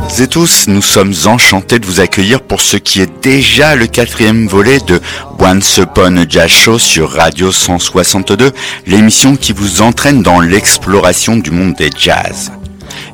[0.00, 3.86] Toutes et tous, nous sommes enchantés de vous accueillir pour ce qui est déjà le
[3.86, 5.00] quatrième volet de
[5.40, 8.52] Once Upon a Jazz Show sur Radio 162,
[8.86, 12.52] l'émission qui vous entraîne dans l'exploration du monde des jazz.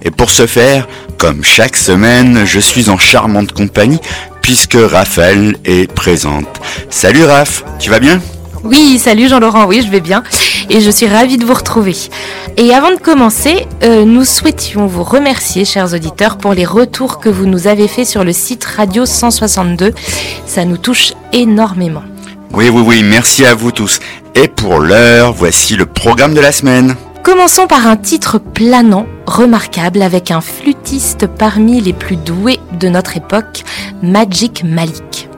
[0.03, 0.87] Et pour ce faire,
[1.17, 4.01] comme chaque semaine, je suis en charmante compagnie
[4.43, 6.61] puisque Raphaël est présente.
[6.91, 8.21] Salut Raph, tu vas bien?
[8.63, 10.23] Oui, salut Jean-Laurent, oui, je vais bien
[10.71, 11.97] et je suis ravie de vous retrouver.
[12.57, 17.29] Et avant de commencer, euh, nous souhaitions vous remercier, chers auditeurs, pour les retours que
[17.29, 19.93] vous nous avez faits sur le site Radio 162.
[20.47, 22.03] Ça nous touche énormément.
[22.53, 23.99] Oui, oui, oui, merci à vous tous.
[24.35, 26.95] Et pour l'heure, voici le programme de la semaine.
[27.25, 33.17] Commençons par un titre planant, remarquable, avec un flûtiste parmi les plus doués de notre
[33.17, 33.65] époque,
[34.03, 35.29] Magic Malik.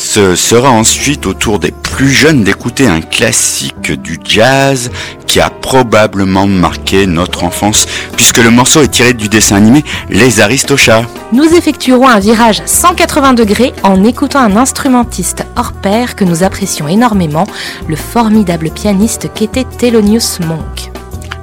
[0.00, 4.92] Ce sera ensuite au tour des plus jeunes d'écouter un classique du jazz
[5.26, 10.40] qui a probablement marqué notre enfance puisque le morceau est tiré du dessin animé Les
[10.40, 11.02] Aristochats.
[11.32, 16.86] Nous effectuerons un virage 180 degrés en écoutant un instrumentiste hors pair que nous apprécions
[16.86, 17.48] énormément,
[17.88, 20.97] le formidable pianiste qu'était Thelonious Monk.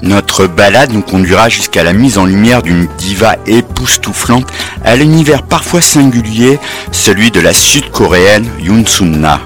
[0.06, 4.46] Notre balade nous conduira jusqu'à la mise en lumière d'une diva époustouflante
[4.84, 6.60] à l'univers parfois singulier,
[6.92, 9.42] celui de la sud-coréenne Yoon Sun-na.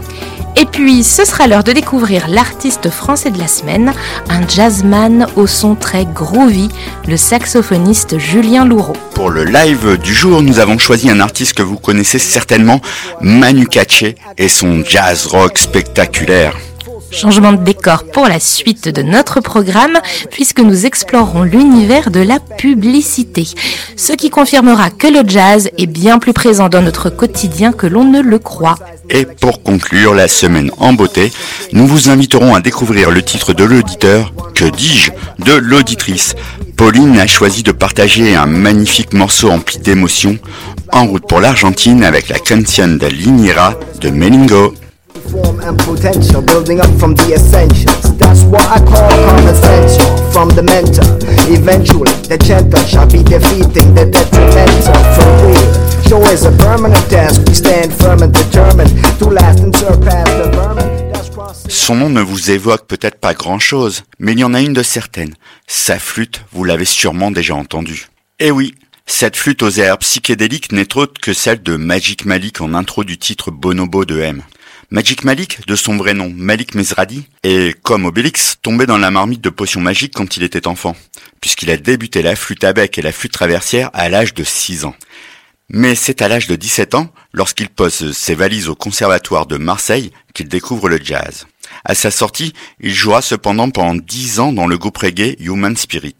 [0.57, 3.93] Et puis, ce sera l'heure de découvrir l'artiste français de la semaine,
[4.27, 6.67] un jazzman au son très groovy,
[7.07, 8.97] le saxophoniste Julien Loureau.
[9.15, 12.81] Pour le live du jour, nous avons choisi un artiste que vous connaissez certainement,
[13.21, 16.57] Manu Katché, et son jazz rock spectaculaire.
[17.11, 19.97] Changement de décor pour la suite de notre programme,
[20.31, 23.47] puisque nous explorerons l'univers de la publicité.
[23.95, 28.03] Ce qui confirmera que le jazz est bien plus présent dans notre quotidien que l'on
[28.03, 28.77] ne le croit.
[29.09, 31.31] Et pour conclure la semaine en beauté,
[31.73, 35.11] nous vous inviterons à découvrir le titre de l'auditeur, que dis-je,
[35.43, 36.35] de l'auditrice.
[36.77, 40.37] Pauline a choisi de partager un magnifique morceau empli d'émotions,
[40.91, 44.73] en route pour l'Argentine avec la canción de Linera de Melingo.
[45.31, 48.17] Form and potential building up from the essentials.
[48.17, 49.97] That's what I call common sense
[50.33, 51.05] from the mentor.
[51.47, 55.89] Eventually, the gentle shall be defeating the detrimental for real.
[56.09, 57.41] Show is a permanent task.
[57.47, 60.89] We stand firm and determined to last and surpass the vermin.
[61.67, 64.83] Son nom ne vous évoque peut-être pas grand-chose, mais il y en a une de
[64.83, 65.35] certaine.
[65.67, 68.07] Sa flûte, vous l'avez sûrement déjà entendue.
[68.39, 68.73] Eh oui,
[69.05, 73.17] cette flûte aux airs psychédéliques n'est autre que celle de Magic Malik en intro du
[73.17, 74.41] titre Bonobo de M.
[74.91, 79.39] Magic Malik, de son vrai nom Malik Mesradi, est, comme Obélix, tombé dans la marmite
[79.39, 80.95] de potions magiques quand il était enfant,
[81.41, 84.85] puisqu'il a débuté la flûte à bec et la flûte traversière à l'âge de 6
[84.85, 84.95] ans.
[85.69, 90.09] Mais c'est à l'âge de 17 ans, lorsqu'il pose ses valises au conservatoire de Marseille,
[90.33, 91.45] qu'il découvre le jazz.
[91.85, 96.15] À sa sortie, il jouera cependant pendant 10 ans dans le groupe reggae Human Spirit.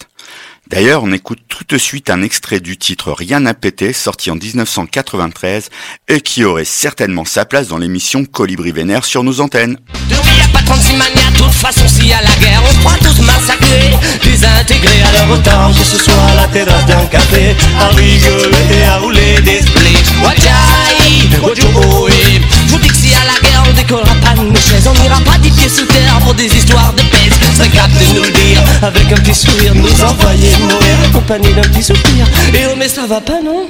[0.69, 4.35] D'ailleurs, on écoute tout de suite un extrait du titre Rien à péter, sorti en
[4.35, 5.69] 1993,
[6.07, 9.79] et qui aurait certainement sa place dans l'émission Colibri Vénère sur nos antennes.
[10.09, 12.61] De oui, y a pas 36 manias, de toute façon, s'il y a la guerre,
[12.63, 13.89] on se croit tous massacrés,
[14.23, 18.83] désintégrés à leur autant, que ce soit à la terrasse d'un café, à rigoler et
[18.83, 19.97] à rouler des splits.
[20.23, 20.49] Wajai,
[23.09, 25.67] Y a la guerre, on décollera pas de nos chaises, on n'ira pas des pieds
[25.67, 27.33] sous terre pour des histoires de pèse.
[27.57, 31.63] Serait capable de nous le dire, avec un petit sourire, nous envoyer mourir, accompagné d'un
[31.63, 32.27] petit soupir.
[32.53, 33.67] Et oh, mais ça va pas, non?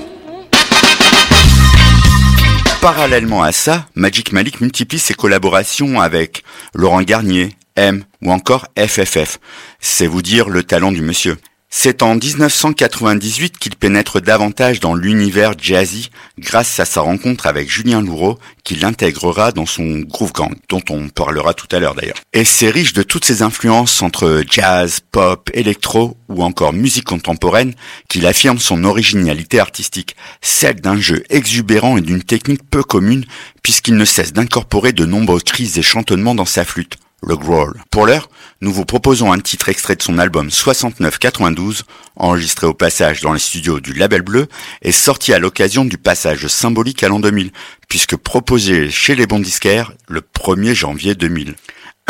[2.81, 9.38] Parallèlement à ça, Magic Malik multiplie ses collaborations avec Laurent Garnier, M ou encore FFF.
[9.79, 11.38] C'est vous dire le talent du monsieur.
[11.72, 16.09] C'est en 1998 qu'il pénètre davantage dans l'univers jazzy
[16.40, 21.09] grâce à sa rencontre avec Julien Loureau qu'il intégrera dans son Groove Gang, dont on
[21.09, 22.17] parlera tout à l'heure d'ailleurs.
[22.34, 27.76] Et c'est riche de toutes ces influences entre jazz, pop, électro ou encore musique contemporaine
[28.08, 33.26] qu'il affirme son originalité artistique, celle d'un jeu exubérant et d'une technique peu commune
[33.61, 37.81] puisqu'il ne cesse d'incorporer de nombreux cris et chantonnements dans sa flûte le growl.
[37.91, 38.29] Pour l'heure,
[38.61, 41.83] nous vous proposons un titre extrait de son album 69-92,
[42.16, 44.47] enregistré au passage dans les studios du Label Bleu
[44.81, 47.51] et sorti à l'occasion du passage symbolique à l'an 2000,
[47.87, 51.55] puisque proposé chez les bons disquaires le 1er janvier 2000.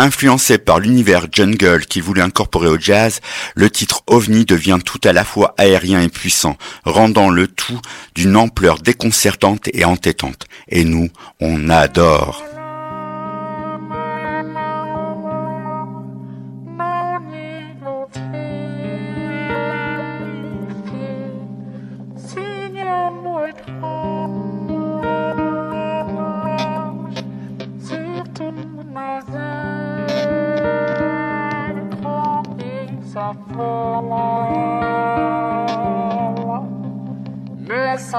[0.01, 3.19] Influencé par l'univers jungle qui voulait incorporer au jazz,
[3.53, 7.81] le titre OVNI devient tout à la fois aérien et puissant, rendant le tout
[8.15, 10.45] d'une ampleur déconcertante et entêtante.
[10.69, 11.09] Et nous,
[11.41, 12.48] on adore.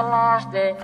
[0.01, 0.75] lost it.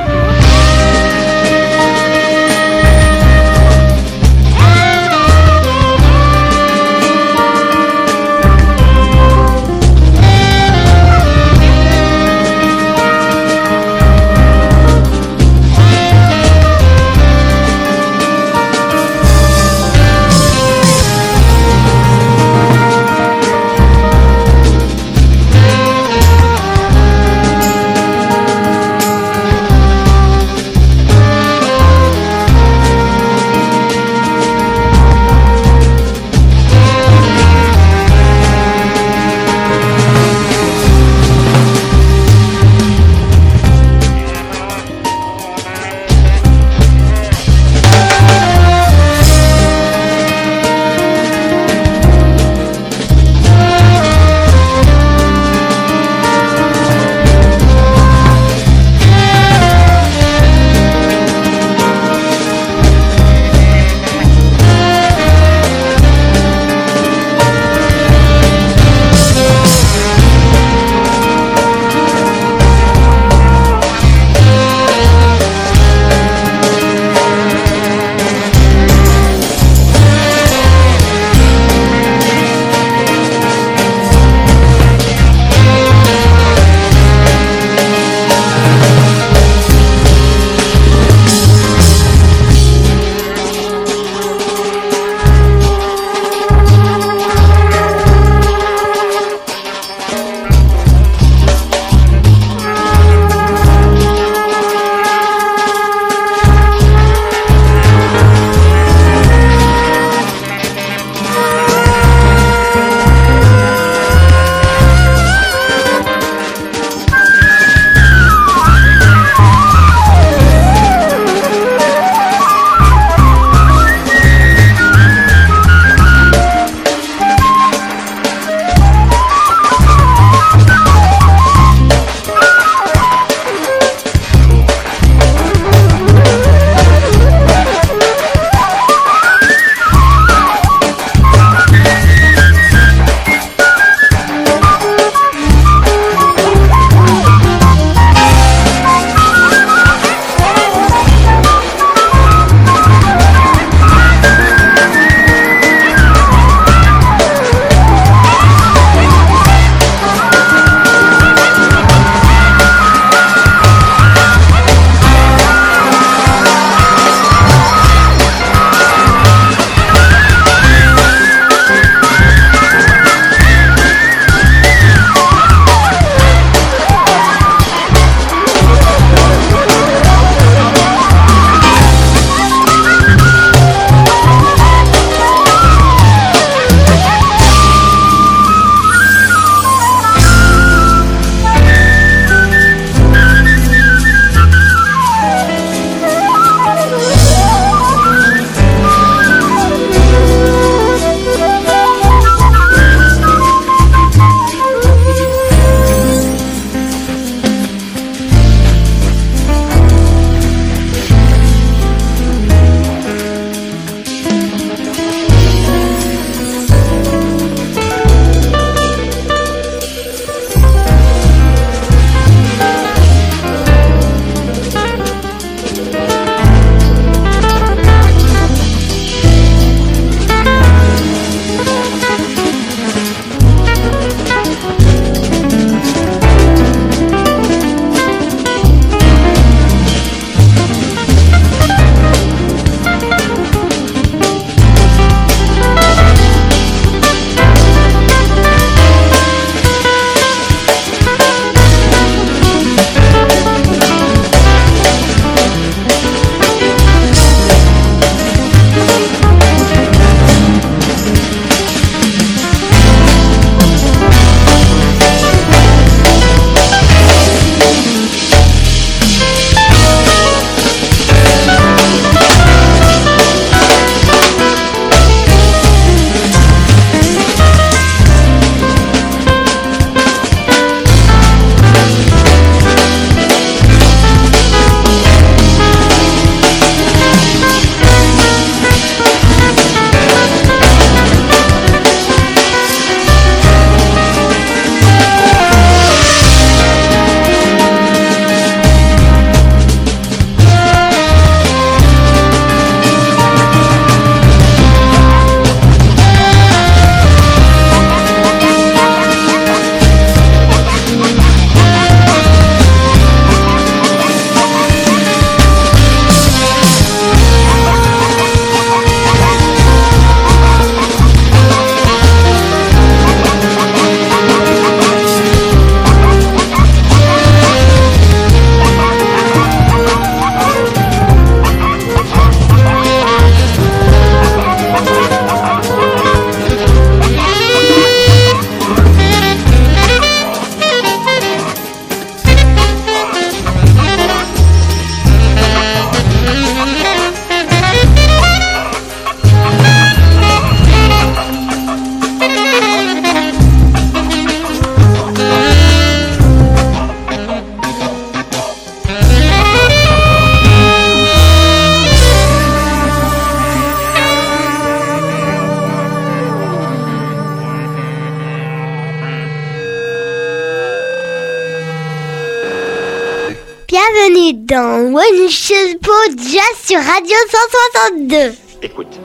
[377.20, 378.34] 1962.
[378.62, 378.98] Écoute.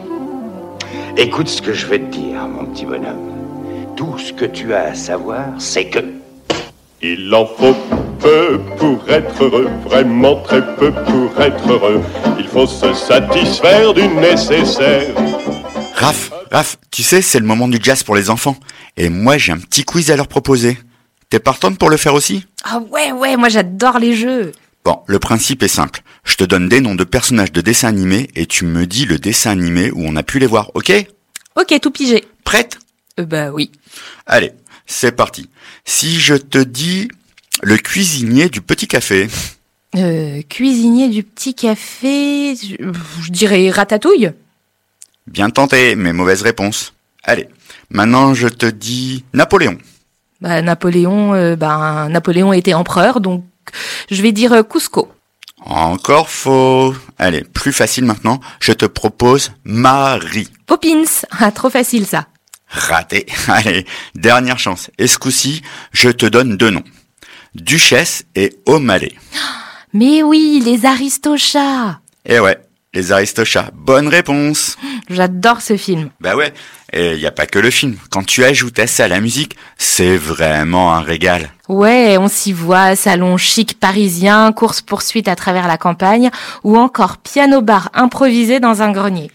[1.17, 3.31] Écoute ce que je vais te dire, mon petit bonhomme.
[3.95, 5.99] Tout ce que tu as à savoir, c'est que...
[7.01, 7.75] Il en faut
[8.19, 12.01] peu pour être heureux, vraiment très peu pour être heureux.
[12.39, 15.13] Il faut se satisfaire du nécessaire.
[15.95, 18.55] Raph, Raph, tu sais, c'est le moment du jazz pour les enfants.
[18.97, 20.77] Et moi, j'ai un petit quiz à leur proposer.
[21.29, 22.45] T'es partante pour le faire aussi?
[22.63, 24.51] Ah ouais, ouais, moi j'adore les jeux.
[24.85, 26.01] Bon, le principe est simple.
[26.23, 29.17] Je te donne des noms de personnages de dessins animés et tu me dis le
[29.17, 30.93] dessin animé où on a pu les voir, ok?
[31.55, 32.23] Ok, tout pigé.
[32.43, 32.77] Prête?
[33.19, 33.71] Euh, bah oui.
[34.27, 34.51] Allez,
[34.85, 35.49] c'est parti.
[35.85, 37.07] Si je te dis
[37.63, 39.27] le cuisinier du petit café,
[39.95, 42.75] Euh, cuisinier du petit café, je,
[43.23, 44.31] je dirais ratatouille.
[45.25, 46.93] bien tenté, mais mauvaise réponse.
[47.23, 47.47] Allez,
[47.89, 49.77] maintenant je te dis Napoléon.
[50.41, 53.45] Bah Napoléon, euh, bah Napoléon était empereur, donc
[54.09, 55.11] je vais dire euh, Cusco.
[55.65, 56.93] Encore faux.
[57.17, 60.49] Allez, plus facile maintenant, je te propose Marie.
[60.65, 62.27] Poppins, ah trop facile ça.
[62.67, 63.25] Raté.
[63.47, 64.91] Allez, dernière chance.
[64.97, 66.83] Et ce coup-ci, je te donne deux noms.
[67.55, 69.13] Duchesse et O'Malley.
[69.93, 71.99] Mais oui, les Aristochats.
[72.25, 72.57] Eh ouais,
[72.95, 73.69] les Aristochats.
[73.73, 74.77] Bonne réponse.
[75.09, 76.09] J'adore ce film.
[76.19, 76.53] Bah ouais,
[76.93, 77.97] et il y a pas que le film.
[78.09, 81.51] Quand tu ajoutes à ça la musique, c'est vraiment un régal.
[81.67, 86.31] Ouais, on s'y voit, salon chic parisien, course-poursuite à travers la campagne,
[86.63, 89.29] ou encore piano-bar improvisé dans un grenier.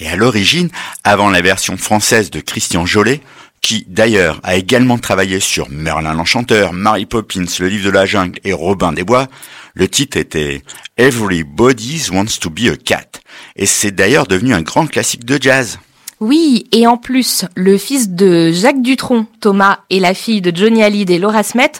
[0.00, 0.70] Et à l'origine,
[1.02, 3.20] avant la version française de Christian Jolet,
[3.60, 8.38] qui d'ailleurs a également travaillé sur Merlin l'Enchanteur, Mary Poppins, le livre de la jungle
[8.44, 9.26] et Robin des Bois,
[9.74, 10.62] le titre était
[10.96, 13.20] Everybody Wants to be a Cat.
[13.56, 15.78] Et c'est d'ailleurs devenu un grand classique de jazz.
[16.20, 20.82] Oui, et en plus, le fils de Jacques Dutronc, Thomas, et la fille de Johnny
[20.82, 21.72] Hallyday et Laura Smet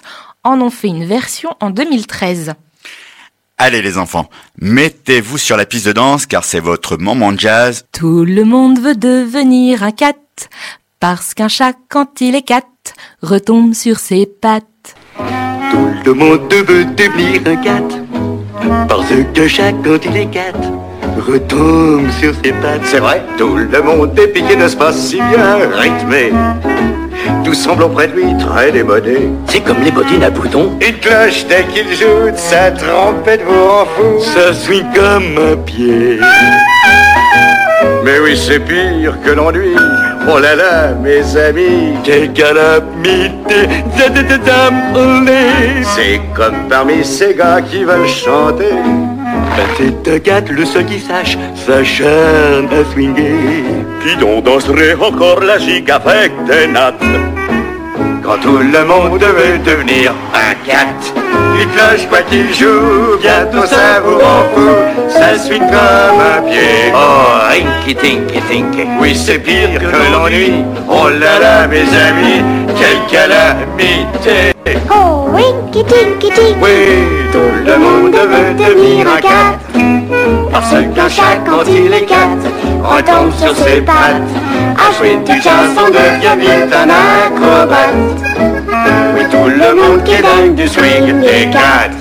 [0.44, 2.54] en ont fait une version en 2013.
[3.60, 4.30] Allez les enfants,
[4.60, 7.84] mettez-vous sur la piste de danse car c'est votre moment de jazz.
[7.90, 10.14] Tout le monde veut devenir un cat,
[11.00, 12.62] parce qu'un chat, quand il est cat,
[13.22, 14.64] retombe sur ses pattes.
[15.70, 17.82] Tout le monde veut devenir un cat
[18.88, 20.52] Parce que chaque quand il est cat
[21.26, 25.58] Retombe sur ses pattes C'est vrai, tout le monde est piqué, n'est-ce pas, si bien
[25.72, 26.32] rythmé.
[27.44, 29.28] Tout semble auprès de lui très démodé.
[29.46, 33.68] C'est comme les bottines à boutons Il cloche dès qu'il joue de sa trompette vous
[33.68, 34.24] rend fou.
[34.24, 36.18] Ça swing comme un pied
[38.04, 39.74] Mais oui, c'est pire que l'ennui.
[40.30, 43.68] Oh là là, mes amis, Quelle calamité
[45.96, 48.70] c'est comme parmi ces gars qui veulent chanter.
[48.70, 53.64] Ben, C'est un cat, le seul qui sache S'acharne à swinguer.
[54.02, 56.94] Qui donc danserait encore la gigue avec des nattes
[58.28, 60.84] Quand tout le monde veut devenir un cat,
[61.58, 64.68] il cloche quoi qu'il joue, bientôt ça vous rend fou,
[65.08, 66.92] ça suit comme un pied.
[66.94, 70.62] Oh, rinky tinky tinky Oui, c'est pire que l'ennui.
[70.90, 72.44] Oh là là, mes amis,
[72.76, 74.52] quelle calamité.
[74.90, 76.54] Oh, winky tinky tinky.
[76.60, 80.17] Oui, tout le monde veut devenir un cat.
[80.60, 82.36] Parce qu'un chat, quand il est cat,
[82.82, 84.22] retombe sur ses pattes.
[84.76, 87.94] À jouer du jazz, on devient vite un acrobate.
[89.14, 91.94] Oui, tout le monde qui est dingue du swing des cats.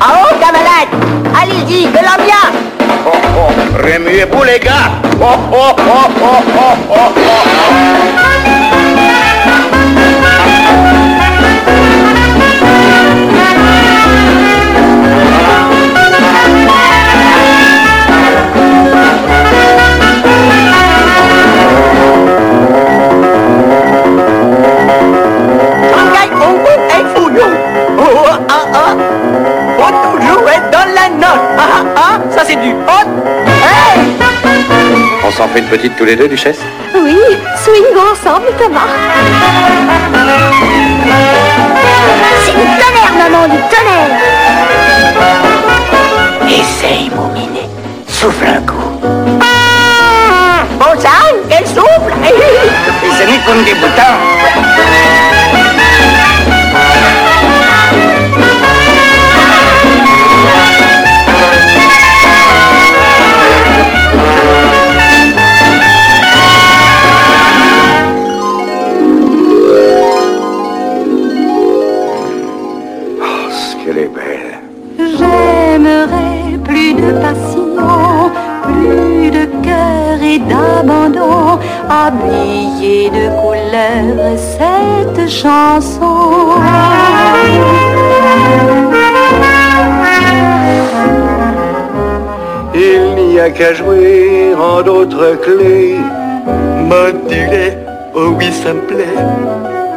[0.00, 0.88] Ah oh, camarade,
[1.42, 2.56] allez-y, de l'ambiance.
[3.06, 3.52] Oh, oh,
[3.84, 4.92] remuez-vous les gars.
[5.20, 8.59] Oh, oh, oh, oh, oh, oh, oh.
[35.30, 36.58] On s'en fait une petite tous les deux, Duchesse
[36.92, 37.16] Oui,
[37.62, 38.80] swingons ensemble, Thomas.
[42.44, 44.18] C'est du tonnerre, maman, du tonnerre.
[46.48, 47.68] Essaye, mon minet.
[48.08, 48.90] Souffle un coup.
[50.80, 55.39] Bon sang, quel souffle Les amis comme des boutons.
[82.10, 86.10] Habiller de couleurs cette chanson.
[93.40, 95.96] a qu'à jouer en d'autres clés.
[96.90, 97.78] Modulé,
[98.14, 99.16] oh oui, ça me plaît,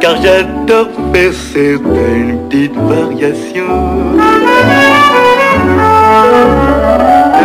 [0.00, 4.16] car j'adore faire certaines petites variations.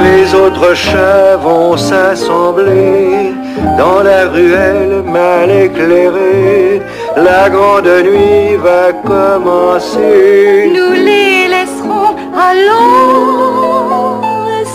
[0.04, 3.34] Les autres chats vont s'assembler
[3.78, 6.82] dans la ruelle mal éclairée.
[7.16, 10.72] La grande nuit va commencer.
[10.76, 14.22] Nous les laisserons allons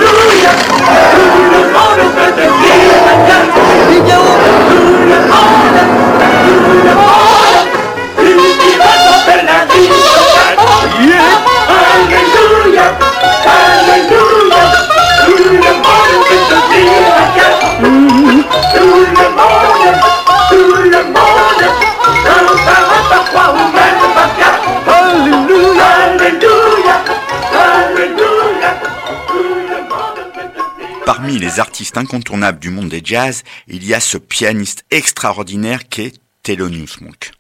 [31.44, 37.02] les artistes incontournables du monde des jazz, il y a ce pianiste extraordinaire qu'est Thelonious
[37.02, 37.32] Monk,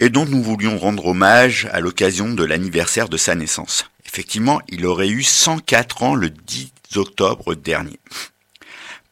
[0.00, 3.88] et dont nous voulions rendre hommage à l'occasion de l'anniversaire de sa naissance.
[4.04, 8.00] Effectivement, il aurait eu 104 ans le 10 octobre dernier.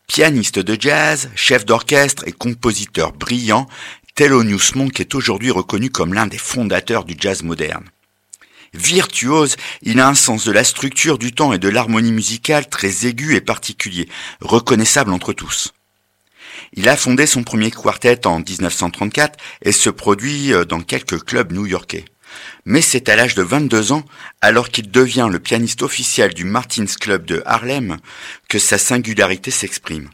[0.09, 3.69] Pianiste de jazz, chef d'orchestre et compositeur brillant,
[4.17, 7.85] Thelonious Monk est aujourd'hui reconnu comme l'un des fondateurs du jazz moderne.
[8.75, 13.07] Virtuose, il a un sens de la structure du temps et de l'harmonie musicale très
[13.07, 14.09] aigu et particulier,
[14.41, 15.73] reconnaissable entre tous.
[16.75, 21.53] Il a fondé son premier quartet en 1934 et se produit euh, dans quelques clubs
[21.53, 22.07] new-yorkais.
[22.65, 24.05] Mais c'est à l'âge de 22 ans,
[24.41, 27.99] alors qu'il devient le pianiste officiel du Martins Club de Harlem,
[28.49, 30.09] que sa singularité s'exprime.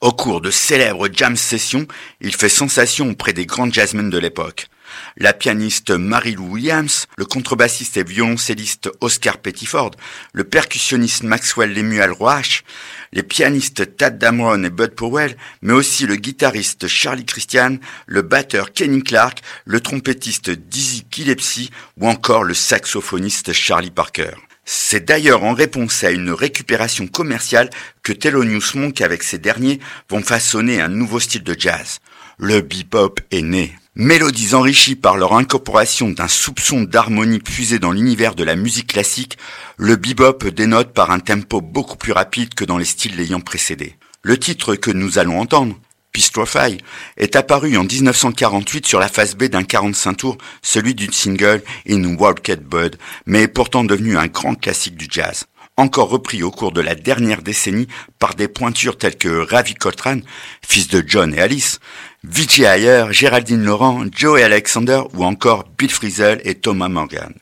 [0.00, 1.86] Au cours de célèbres jam sessions,
[2.22, 4.68] il fait sensation auprès des grands jazzmen de l'époque.
[5.16, 9.92] La pianiste Mary-Lou Williams, le contrebassiste et violoncelliste Oscar Pettiford,
[10.32, 12.64] le percussionniste Maxwell Lemuel Roach,
[13.12, 18.72] les pianistes Tad Damron et Bud Powell, mais aussi le guitariste Charlie Christian, le batteur
[18.72, 24.32] Kenny Clark, le trompettiste Dizzy Gillespie ou encore le saxophoniste Charlie Parker.
[24.68, 27.70] C'est d'ailleurs en réponse à une récupération commerciale
[28.02, 29.78] que Thelonious Monk avec ces derniers
[30.10, 32.00] vont façonner un nouveau style de jazz.
[32.38, 33.76] Le bebop est né.
[33.98, 39.38] Mélodies enrichies par leur incorporation d'un soupçon d'harmonie puisé dans l'univers de la musique classique,
[39.78, 43.96] le bebop dénote par un tempo beaucoup plus rapide que dans les styles l'ayant précédé.
[44.20, 45.74] Le titre que nous allons entendre,
[46.12, 46.76] Pistrophy,
[47.16, 52.16] est apparu en 1948 sur la face B d'un 45 tours, celui du single In
[52.18, 55.46] Wildcat Bud, mais est pourtant devenu un grand classique du jazz.
[55.78, 57.86] Encore repris au cours de la dernière décennie
[58.18, 60.22] par des pointures telles que Ravi Coltrane,
[60.66, 61.80] fils de John et Alice,
[62.28, 67.32] Vijay Ayer, Géraldine Laurent, Joe Alexander ou encore Bill Frisell et Thomas Morgan.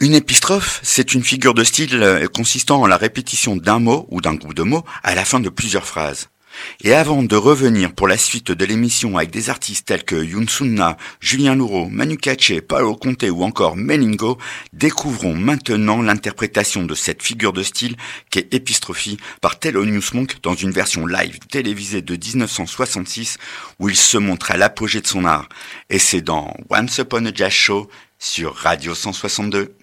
[0.00, 4.20] Une épistrophe, c'est une figure de style euh, consistant en la répétition d'un mot ou
[4.20, 6.30] d'un groupe de mots à la fin de plusieurs phrases.
[6.82, 10.46] Et avant de revenir pour la suite de l'émission avec des artistes tels que Yoon
[10.48, 14.38] Sunna, Julien Louraud, Manu Katché, Paolo Conte ou encore Melingo,
[14.72, 17.96] découvrons maintenant l'interprétation de cette figure de style
[18.30, 23.38] qu'est Epistrophie par Thelonious Monk dans une version live télévisée de 1966
[23.78, 25.48] où il se montre à l'apogée de son art.
[25.90, 27.88] Et c'est dans Once Upon a Jazz Show
[28.18, 29.74] sur Radio 162.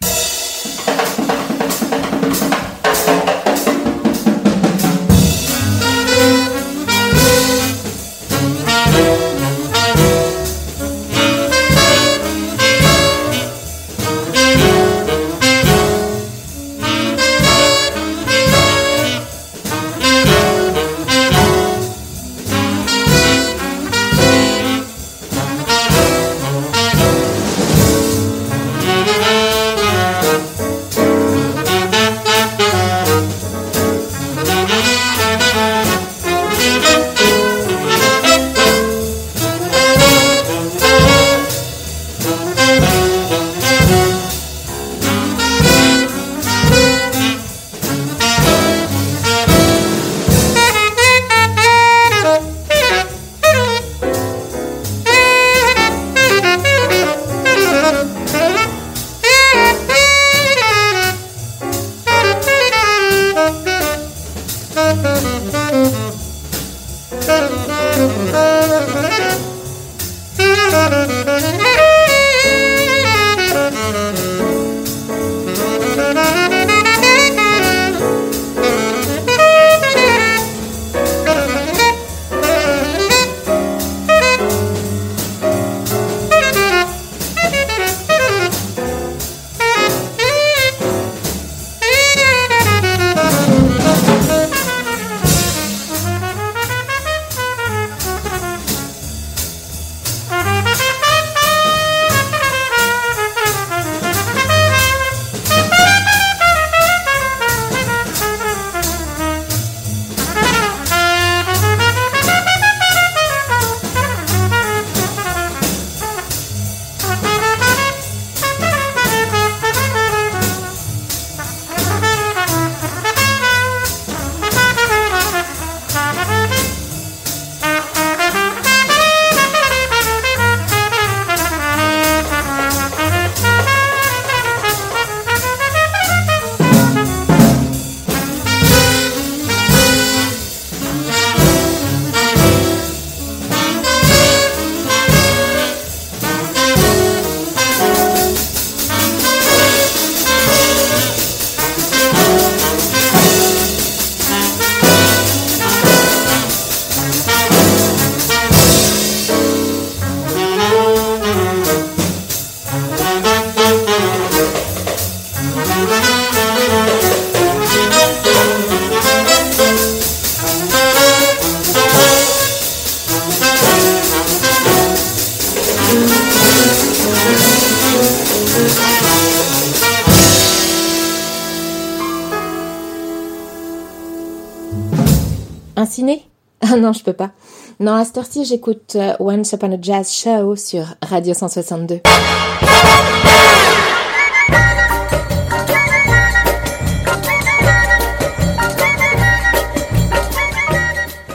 [187.80, 192.02] Non, à cette heure-ci, j'écoute euh, Once Upon a Jazz Show sur Radio 162.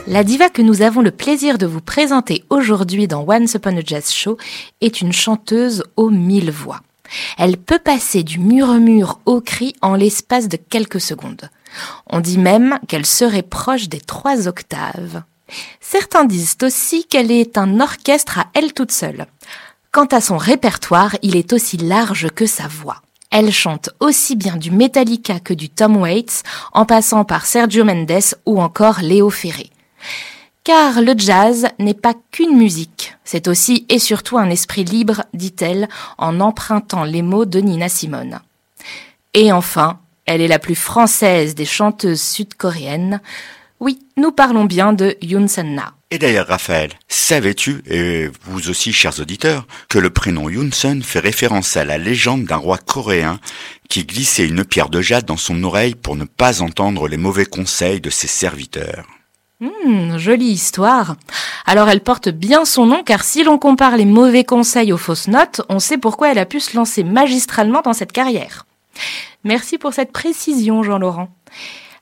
[0.06, 3.80] La diva que nous avons le plaisir de vous présenter aujourd'hui dans Once Upon a
[3.84, 4.38] Jazz Show
[4.80, 6.80] est une chanteuse aux mille voix.
[7.38, 11.50] Elle peut passer du murmure au cri en l'espace de quelques secondes.
[12.06, 15.22] On dit même qu'elle serait proche des trois octaves.
[15.80, 19.26] Certains disent aussi qu'elle est un orchestre à elle toute seule.
[19.92, 23.02] Quant à son répertoire, il est aussi large que sa voix.
[23.30, 28.34] Elle chante aussi bien du Metallica que du Tom Waits, en passant par Sergio Mendes
[28.44, 29.70] ou encore Léo Ferré.
[30.64, 35.88] Car le jazz n'est pas qu'une musique, c'est aussi et surtout un esprit libre, dit-elle,
[36.18, 38.40] en empruntant les mots de Nina Simone.
[39.32, 43.20] Et enfin, elle est la plus française des chanteuses sud-coréennes.
[43.80, 45.92] Oui, nous parlons bien de Yoon Na.
[46.10, 50.70] Et d'ailleurs, Raphaël, savais-tu, et vous aussi, chers auditeurs, que le prénom Yoon
[51.02, 53.38] fait référence à la légende d'un roi coréen
[53.88, 57.44] qui glissait une pierre de jade dans son oreille pour ne pas entendre les mauvais
[57.46, 59.04] conseils de ses serviteurs
[59.62, 61.16] Hum, jolie histoire.
[61.64, 65.28] Alors elle porte bien son nom car si l'on compare les mauvais conseils aux fausses
[65.28, 68.66] notes, on sait pourquoi elle a pu se lancer magistralement dans cette carrière.
[69.44, 71.30] Merci pour cette précision, Jean-Laurent.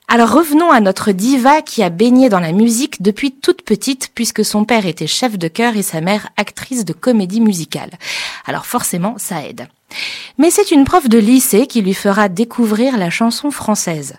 [0.07, 4.45] Alors revenons à notre diva qui a baigné dans la musique depuis toute petite puisque
[4.45, 7.91] son père était chef de chœur et sa mère actrice de comédie musicale.
[8.45, 9.67] Alors forcément, ça aide.
[10.37, 14.15] Mais c'est une prof de lycée qui lui fera découvrir la chanson française.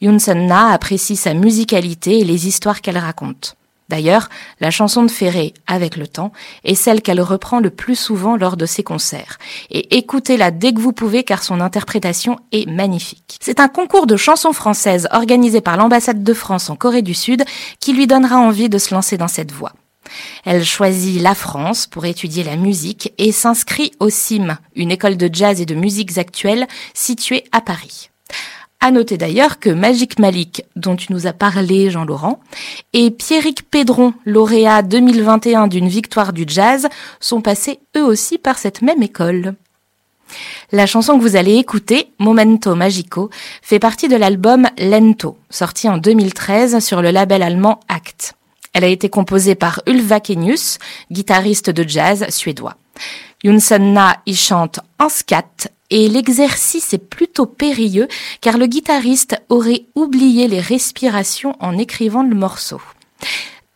[0.00, 3.56] Yoon Na apprécie sa musicalité et les histoires qu'elle raconte.
[3.88, 4.28] D'ailleurs,
[4.60, 6.32] la chanson de Ferré, Avec le temps,
[6.64, 9.38] est celle qu'elle reprend le plus souvent lors de ses concerts.
[9.70, 13.38] Et écoutez-la dès que vous pouvez car son interprétation est magnifique.
[13.40, 17.44] C'est un concours de chansons françaises organisé par l'ambassade de France en Corée du Sud
[17.78, 19.72] qui lui donnera envie de se lancer dans cette voie.
[20.44, 25.28] Elle choisit la France pour étudier la musique et s'inscrit au CIM, une école de
[25.32, 28.10] jazz et de musiques actuelles située à Paris.
[28.86, 32.38] À noter d'ailleurs que Magic Malik, dont tu nous as parlé, Jean-Laurent,
[32.92, 36.86] et Pierrick Pédron, lauréat 2021 d'une victoire du jazz,
[37.18, 39.56] sont passés eux aussi par cette même école.
[40.70, 43.28] La chanson que vous allez écouter, Momento Magico,
[43.60, 48.36] fait partie de l'album Lento, sorti en 2013 sur le label allemand Act.
[48.72, 50.78] Elle a été composée par Ulva Kenius,
[51.10, 52.76] guitariste de jazz suédois.
[53.42, 58.08] Yunsun Na y chante en scat et l'exercice est plutôt périlleux
[58.40, 62.80] car le guitariste aurait oublié les respirations en écrivant le morceau.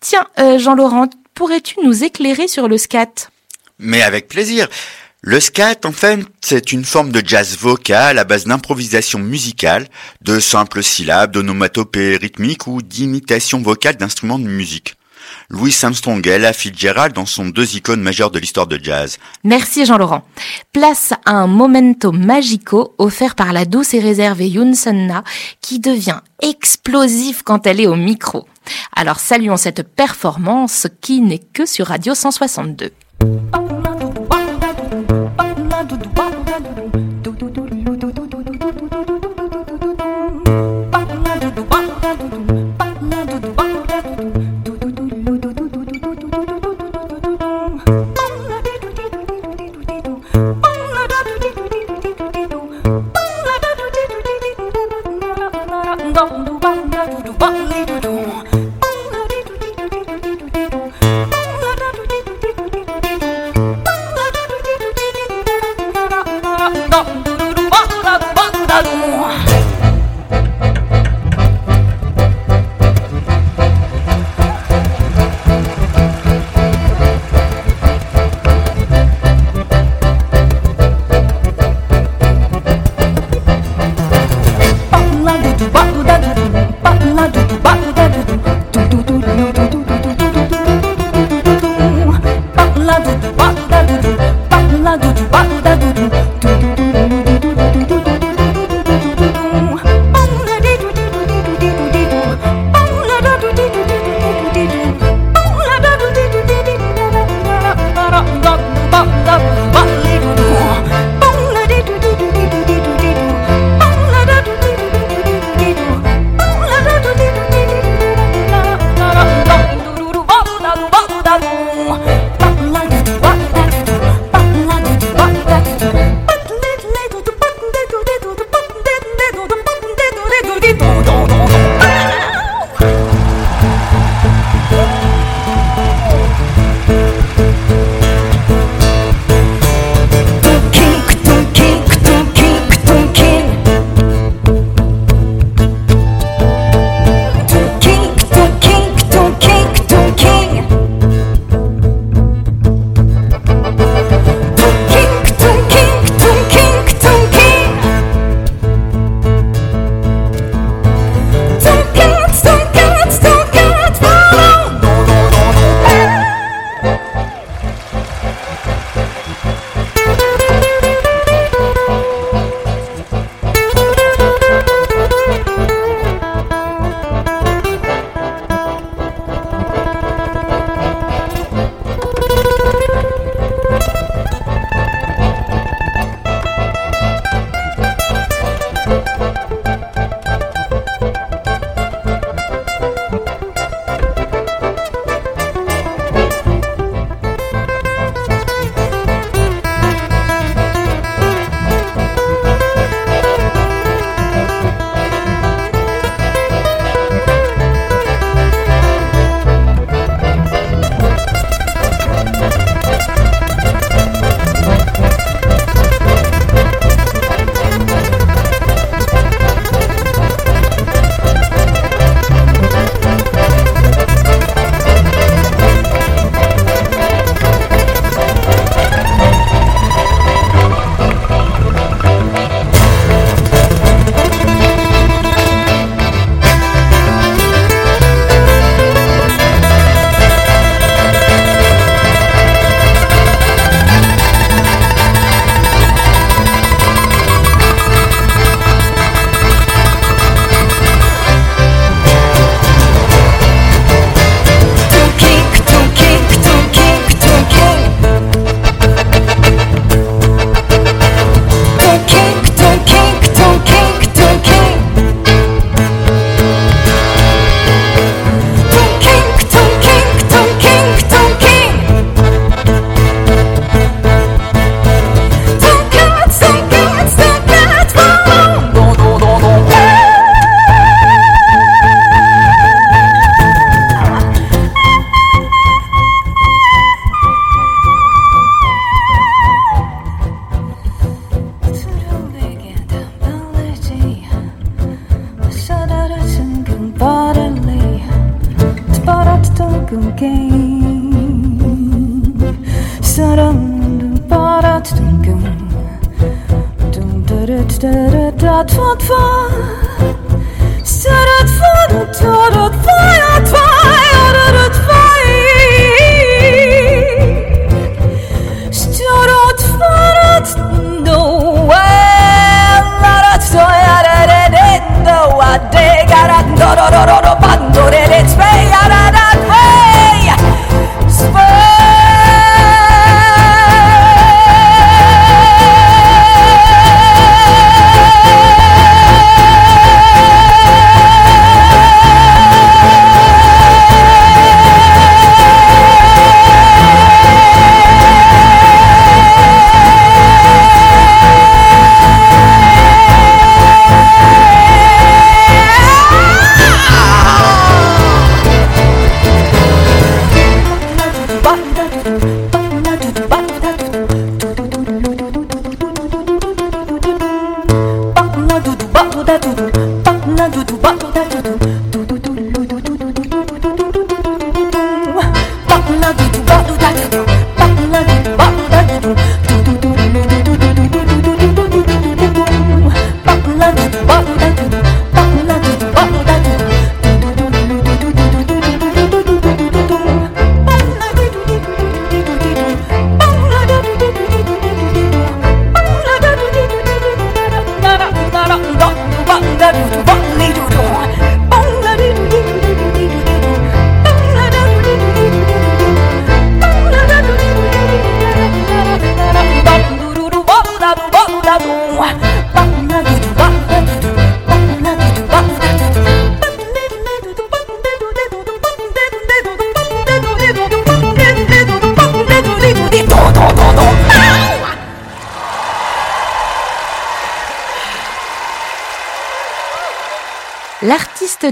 [0.01, 3.31] Tiens, euh, Jean-Laurent, pourrais-tu nous éclairer sur le scat?
[3.79, 4.68] Mais avec plaisir.
[5.23, 9.87] Le scat, en fait, c'est une forme de jazz vocal à base d'improvisation musicale,
[10.23, 14.94] de simples syllabes, d'onomatopées rythmiques ou d'imitation vocale d'instruments de musique.
[15.48, 19.18] Louis Armstrong et Ella Fitzgerald en sont deux icônes majeures de l'histoire de jazz.
[19.44, 20.24] Merci Jean-Laurent.
[20.72, 25.22] Place à un momento magico offert par la douce et réservée Yoon Na
[25.60, 28.46] qui devient explosif quand elle est au micro.
[28.94, 32.90] Alors saluons cette performance qui n'est que sur Radio 162.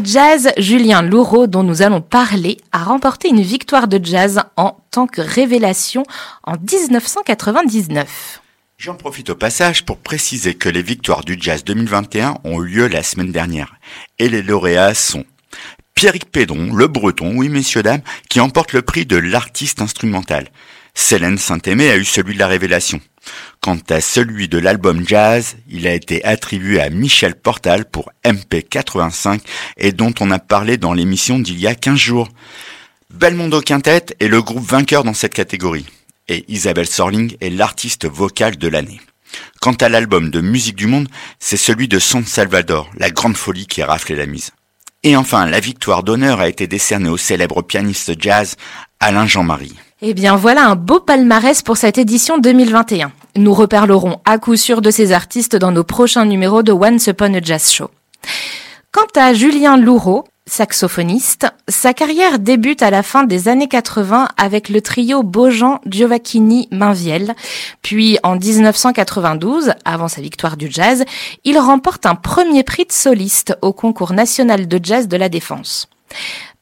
[0.02, 5.06] Jazz Julien Loureau, dont nous allons parler, a remporté une victoire de jazz en tant
[5.06, 6.04] que révélation
[6.44, 8.40] en 1999.
[8.76, 12.86] J'en profite au passage pour préciser que les victoires du jazz 2021 ont eu lieu
[12.86, 13.74] la semaine dernière.
[14.18, 15.24] Et les lauréats sont
[15.94, 20.48] Pierrick Pédron, le breton, oui messieurs dames, qui emporte le prix de l'artiste instrumental.
[20.94, 23.00] Célène Saint-Aimé a eu celui de la révélation.
[23.60, 29.40] Quant à celui de l'album jazz, il a été attribué à Michel Portal pour MP85
[29.76, 32.28] et dont on a parlé dans l'émission d'il y a 15 jours.
[33.12, 35.86] Belmondo Quintet est le groupe vainqueur dans cette catégorie
[36.28, 39.00] et Isabelle Sorling est l'artiste vocale de l'année.
[39.60, 41.08] Quant à l'album de musique du monde,
[41.38, 44.52] c'est celui de San Salvador, la grande folie qui a raflé la mise.
[45.02, 48.56] Et enfin, la victoire d'honneur a été décernée au célèbre pianiste jazz
[49.00, 49.76] Alain Jean-Marie.
[50.00, 53.10] Eh bien voilà un beau palmarès pour cette édition 2021.
[53.34, 57.34] Nous reparlerons à coup sûr de ces artistes dans nos prochains numéros de Once Upon
[57.34, 57.90] a Jazz Show.
[58.92, 64.68] Quant à Julien Loureau, saxophoniste, sa carrière débute à la fin des années 80 avec
[64.68, 67.34] le trio Beaujean Giovacchini Mainviel.
[67.82, 71.04] Puis en 1992, avant sa victoire du jazz,
[71.42, 75.88] il remporte un premier prix de soliste au concours national de jazz de la Défense.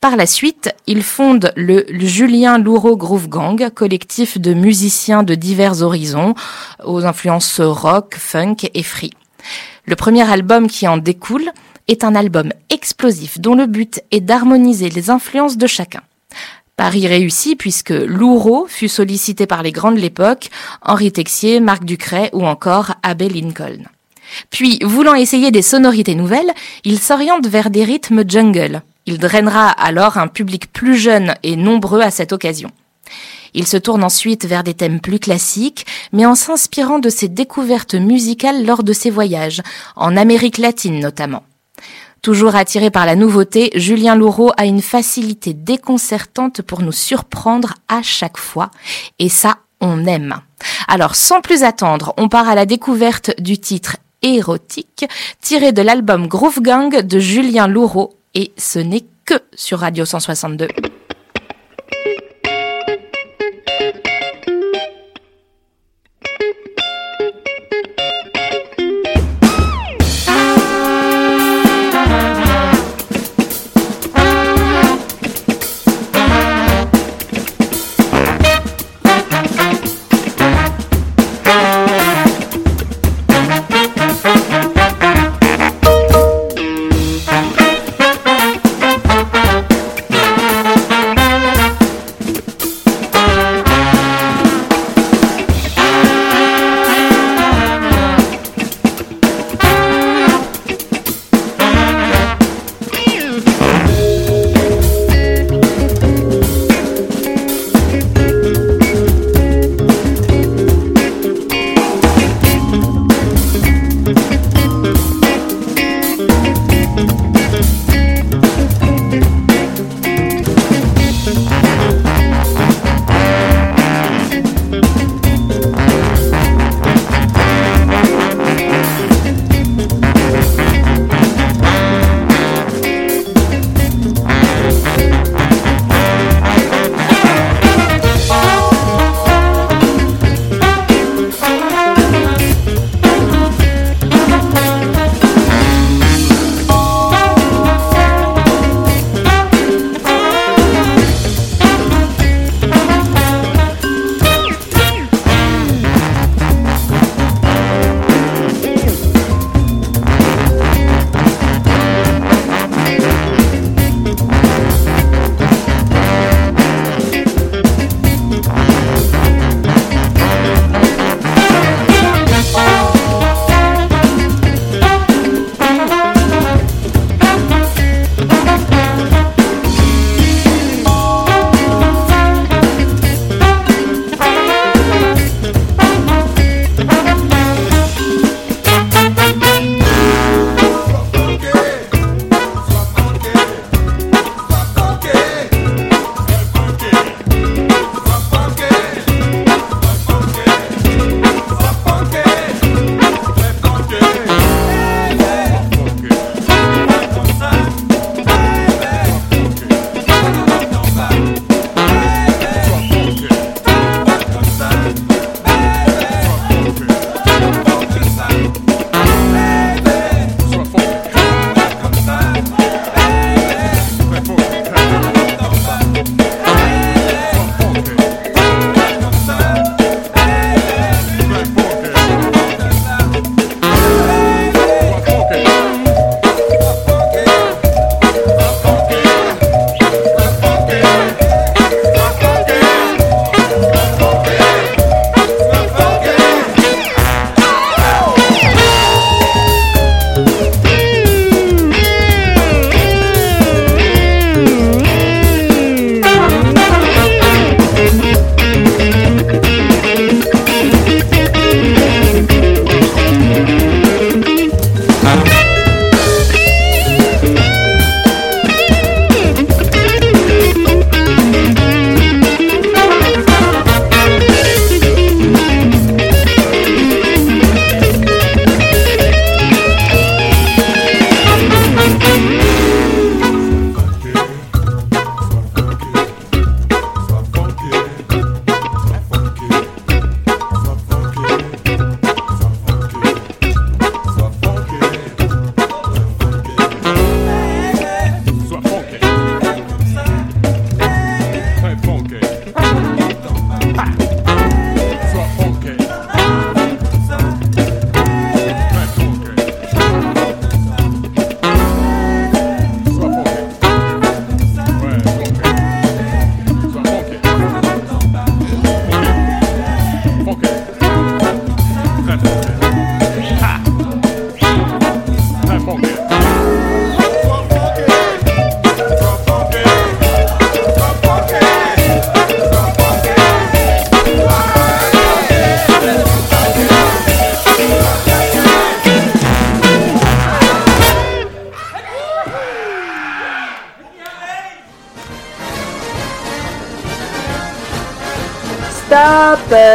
[0.00, 5.82] Par la suite, il fonde le Julien Loureau Groove Gang, collectif de musiciens de divers
[5.82, 6.34] horizons,
[6.84, 9.12] aux influences rock, funk et free.
[9.86, 11.50] Le premier album qui en découle
[11.88, 16.02] est un album explosif dont le but est d'harmoniser les influences de chacun.
[16.76, 20.50] Paris réussi puisque Loureau fut sollicité par les grands de l'époque,
[20.82, 23.84] Henri Texier, Marc Ducret ou encore Abbé Lincoln.
[24.50, 26.52] Puis, voulant essayer des sonorités nouvelles,
[26.84, 32.00] il s'oriente vers des rythmes jungle, il drainera alors un public plus jeune et nombreux
[32.00, 32.70] à cette occasion.
[33.54, 37.94] Il se tourne ensuite vers des thèmes plus classiques, mais en s'inspirant de ses découvertes
[37.94, 39.62] musicales lors de ses voyages,
[39.96, 41.44] en Amérique latine notamment.
[42.20, 48.02] Toujours attiré par la nouveauté, Julien Loureau a une facilité déconcertante pour nous surprendre à
[48.02, 48.70] chaque fois,
[49.18, 50.34] et ça, on aime.
[50.88, 55.06] Alors, sans plus attendre, on part à la découverte du titre érotique
[55.40, 60.68] tiré de l'album Groove Gang de Julien Loureau et ce n'est que sur Radio 162.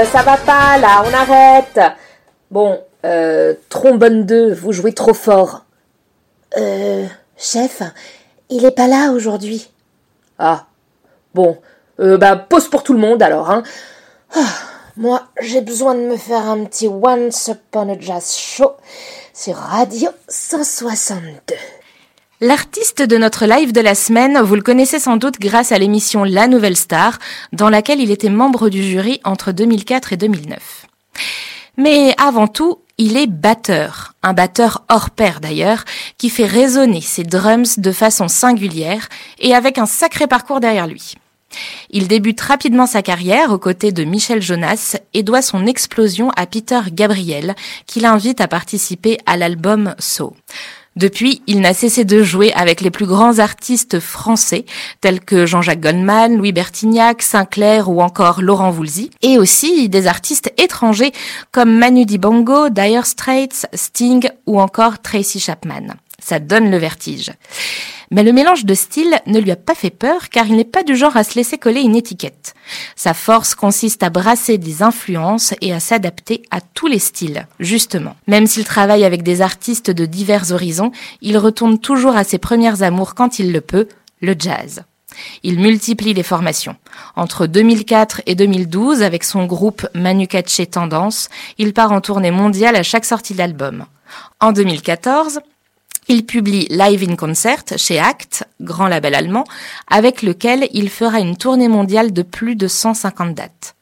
[0.02, 1.80] Euh, ça va pas là, on arrête.
[2.50, 5.66] Bon, euh, trombone 2, vous jouez trop fort.
[6.58, 7.06] Euh,
[7.38, 7.82] chef,
[8.50, 9.70] il est pas là aujourd'hui.
[10.40, 10.66] Ah,
[11.34, 11.58] bon,
[12.00, 13.64] euh, bah pause pour tout le monde alors, hein.
[14.36, 14.40] Ah,
[14.98, 18.72] moi, j'ai besoin de me faire un petit Once Upon a Jazz Show
[19.34, 21.56] sur Radio 162.
[22.44, 26.24] L'artiste de notre live de la semaine, vous le connaissez sans doute grâce à l'émission
[26.24, 27.20] La Nouvelle Star,
[27.54, 30.88] dans laquelle il était membre du jury entre 2004 et 2009.
[31.78, 35.86] Mais avant tout, il est batteur, un batteur hors pair d'ailleurs,
[36.18, 41.14] qui fait résonner ses drums de façon singulière et avec un sacré parcours derrière lui.
[41.92, 46.48] Il débute rapidement sa carrière aux côtés de Michel Jonas et doit son explosion à
[46.48, 50.36] Peter Gabriel, qui l'invite à participer à l'album So.
[50.98, 54.66] Depuis, il n'a cessé de jouer avec les plus grands artistes français,
[55.00, 60.52] tels que Jean-Jacques Goldman, Louis Bertignac, Sinclair ou encore Laurent Voulzy, et aussi des artistes
[60.58, 61.14] étrangers
[61.52, 65.96] comme Manu Dibango, Dire Straits, Sting ou encore Tracy Chapman.
[66.22, 67.32] Ça donne le vertige.
[68.12, 70.84] Mais le mélange de styles ne lui a pas fait peur car il n'est pas
[70.84, 72.54] du genre à se laisser coller une étiquette.
[72.98, 78.16] Sa force consiste à brasser des influences et à s'adapter à tous les styles, justement.
[78.28, 80.92] Même s'il travaille avec des artistes de divers horizons,
[81.22, 83.88] il retourne toujours à ses premières amours quand il le peut,
[84.22, 84.84] le jazz.
[85.44, 86.76] Il multiplie les formations.
[87.16, 92.76] Entre 2004 et 2012, avec son groupe Manu Katché Tendance, il part en tournée mondiale
[92.76, 93.86] à chaque sortie d'album.
[94.40, 95.40] En 2014,
[96.08, 99.46] il publie Live in Concert chez Act, grand label allemand,
[99.88, 103.76] avec lequel il fera une tournée mondiale de plus de 150 dates.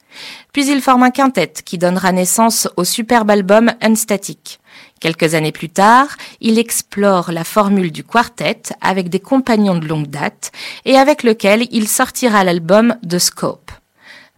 [0.53, 4.59] Puis il forme un quintet qui donnera naissance au superbe album Unstatic.
[4.99, 6.09] Quelques années plus tard,
[6.41, 10.51] il explore la formule du quartet avec des compagnons de longue date
[10.85, 13.68] et avec lequel il sortira l'album The Scope.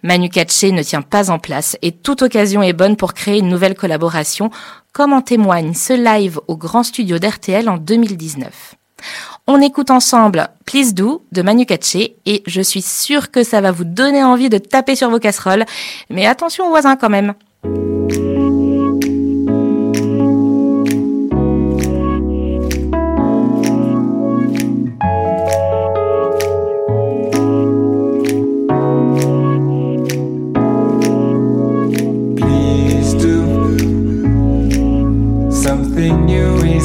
[0.04, 3.50] Manu Katché ne tient pas en place et toute occasion est bonne pour créer une
[3.50, 4.50] nouvelle collaboration,
[4.94, 8.76] comme en témoigne ce live au grand studio d'RTL en 2019.
[9.48, 13.72] On écoute ensemble Please Do de Manu Katché et je suis sûre que ça va
[13.72, 15.66] vous donner envie de taper sur vos casseroles,
[16.10, 17.34] mais attention aux voisins quand même.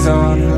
[0.09, 0.56] On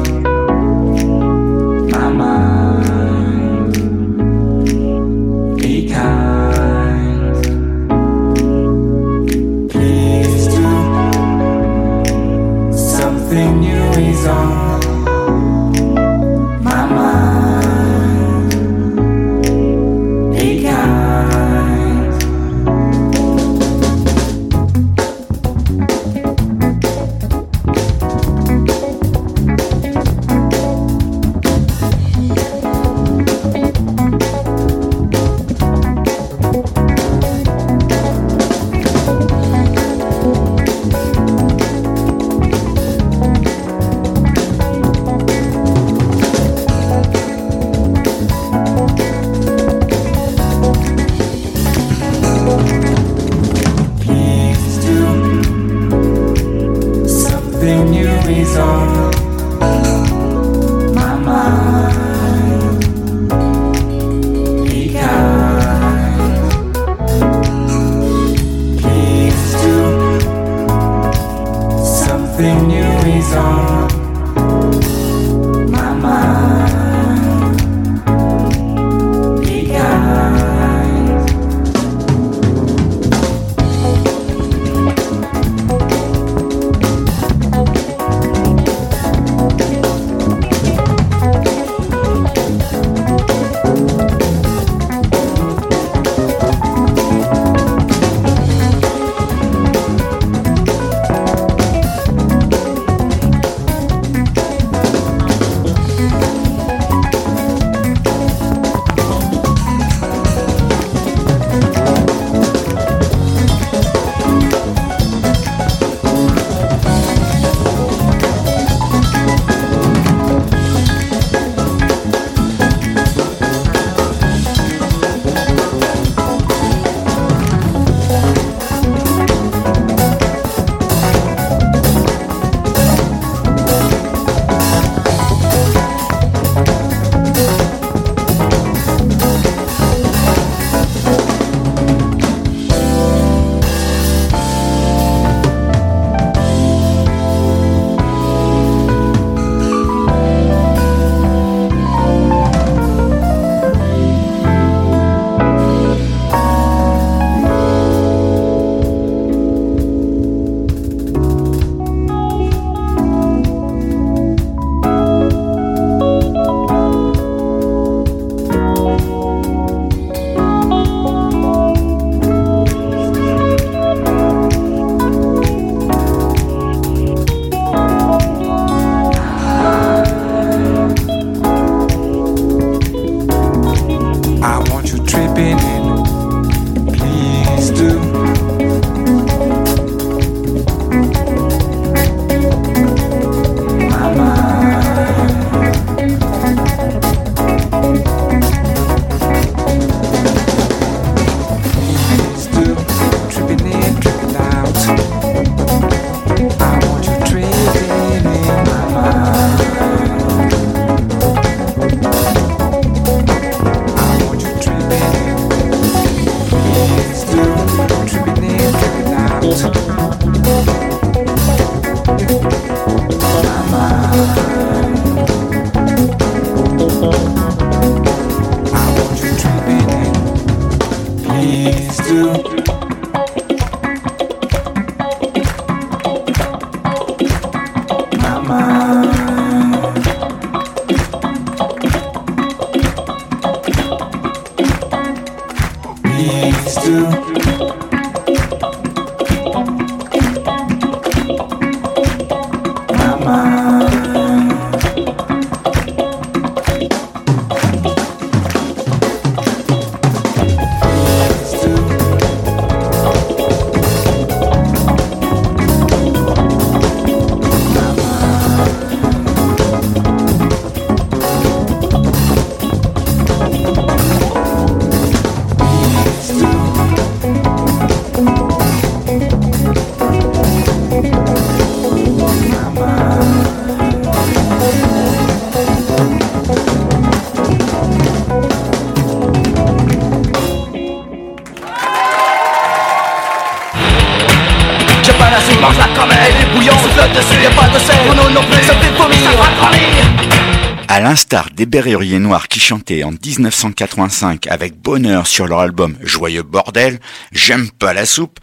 [301.28, 307.00] l'instar des Berruriers Noirs qui chantaient en 1985 avec bonheur sur leur album Joyeux Bordel,
[307.32, 308.38] J'aime pas la soupe,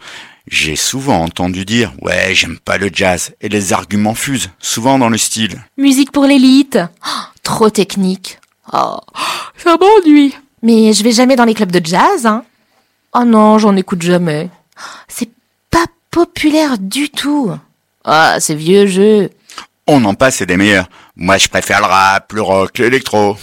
[0.46, 5.08] j'ai souvent entendu dire Ouais, j'aime pas le jazz, et les arguments fusent, souvent dans
[5.08, 5.64] le style.
[5.76, 6.78] Musique pour l'élite.
[7.04, 8.38] Oh, trop technique.
[8.72, 9.00] Oh,
[9.56, 10.36] ça m'ennuie.
[10.62, 12.44] Mais je vais jamais dans les clubs de jazz, hein.
[13.14, 14.48] Oh non, j'en écoute jamais.
[15.08, 15.30] C'est
[15.72, 17.50] pas populaire du tout.
[18.04, 19.30] Ah, c'est vieux jeu.
[19.88, 20.88] On en passe et des meilleurs.
[21.16, 23.36] Moi, je préfère le rap, le rock, l'électro.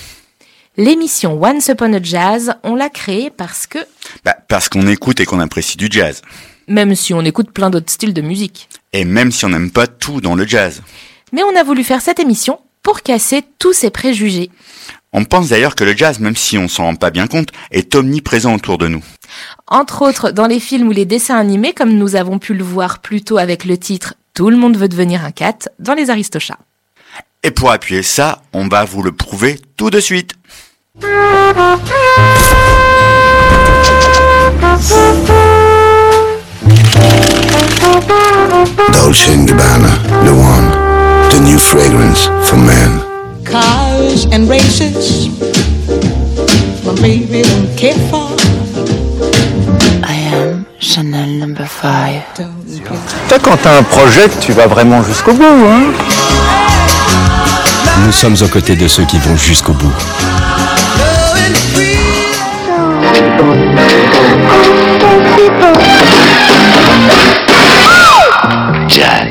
[0.78, 3.80] L'émission Once Upon a Jazz, on l'a créée parce que,
[4.24, 6.22] Bah, parce qu'on écoute et qu'on apprécie du jazz.
[6.68, 8.70] même si on écoute plein d'autres styles de musique.
[8.94, 10.82] Et même si on n'aime pas tout dans le jazz.
[11.32, 14.50] Mais on a voulu faire cette émission pour casser tous ces préjugés.
[15.14, 17.96] On pense d'ailleurs que le jazz, même si on s'en rend pas bien compte, est
[17.96, 19.04] omniprésent autour de nous.
[19.68, 23.00] Entre autres dans les films ou les dessins animés, comme nous avons pu le voir
[23.00, 26.58] plus tôt avec le titre Tout le monde veut devenir un cat dans les Aristochats.
[27.46, 30.32] Et pour appuyer ça, on va vous le prouver tout de suite.
[38.94, 39.90] Dolce & Gabbana,
[40.24, 40.72] the one,
[41.32, 43.02] the new fragrance for men.
[43.44, 45.28] Cars and races,
[46.86, 48.30] my baby don't care for.
[50.08, 52.24] I am Chanel number 5.
[53.28, 55.92] Toi, quand t'as un projet, tu vas vraiment jusqu'au bout, hein
[58.02, 59.94] Nous sommes aux côtés de ceux qui vont jusqu'au bout.
[68.88, 69.30] Jazz,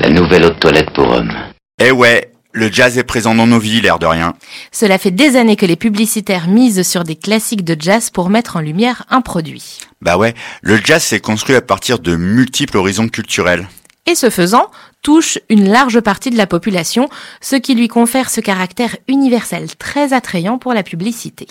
[0.00, 1.32] la nouvelle eau de toilette pour hommes.
[1.80, 4.32] Eh ouais, le jazz est présent dans nos vies, l'air de rien.
[4.72, 8.56] Cela fait des années que les publicitaires misent sur des classiques de jazz pour mettre
[8.56, 9.78] en lumière un produit.
[10.00, 13.68] Bah ouais, le jazz s'est construit à partir de multiples horizons culturels.
[14.06, 14.70] Et ce faisant,
[15.08, 17.08] touche une large partie de la population,
[17.40, 21.46] ce qui lui confère ce caractère universel très attrayant pour la publicité.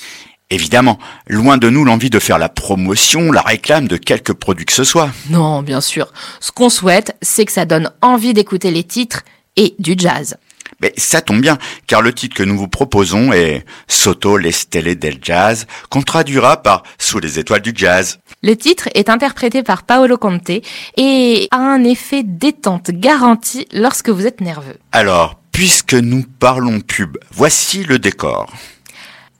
[0.51, 4.73] Évidemment, loin de nous l'envie de faire la promotion, la réclame de quelque produit que
[4.73, 5.09] ce soit.
[5.31, 6.13] Non, bien sûr.
[6.39, 9.23] Ce qu'on souhaite, c'est que ça donne envie d'écouter les titres
[9.55, 10.37] et du jazz.
[10.81, 11.57] Mais ça tombe bien,
[11.87, 16.61] car le titre que nous vous proposons est Soto le stelle del jazz, qu'on traduira
[16.61, 18.19] par Sous les étoiles du jazz.
[18.43, 20.61] Le titre est interprété par Paolo Conte
[20.97, 24.77] et a un effet détente garanti lorsque vous êtes nerveux.
[24.91, 28.47] Alors, puisque nous parlons pub, voici le décor.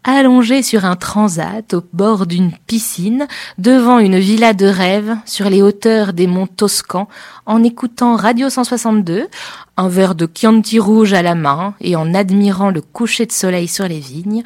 [0.09, 3.27] Allongé sur un transat au bord d'une piscine,
[3.57, 7.09] devant une villa de rêve, sur les hauteurs des monts Toscans,
[7.45, 9.27] en écoutant Radio 162,
[9.75, 13.67] un verre de Chianti rouge à la main et en admirant le coucher de soleil
[13.67, 14.43] sur les vignes,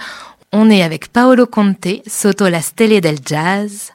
[0.52, 3.92] on est avec Paolo Conte, Soto la Stelle del Jazz.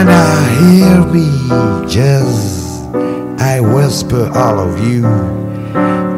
[0.00, 1.28] And I hear me
[1.86, 2.86] just
[3.38, 5.04] I whisper all of you.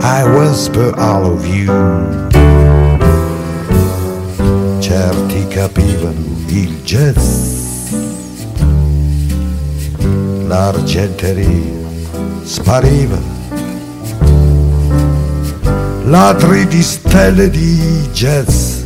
[0.01, 1.67] I whisper all of you.
[4.79, 7.99] Certi capivano il jazz.
[10.47, 11.89] L'argenteria
[12.45, 13.19] spariva.
[16.05, 18.83] Ladri di stelle di jazz.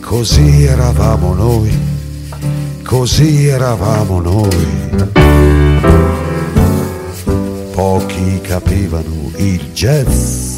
[0.00, 1.83] Così eravamo noi.
[2.84, 4.92] Così eravamo noi.
[7.72, 10.52] Pochi capivano il jazz.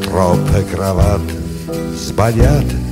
[0.00, 1.40] Troppe cravatte
[1.94, 2.82] sbagliate.